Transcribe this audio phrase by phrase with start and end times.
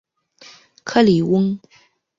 [0.83, 1.59] 克里翁。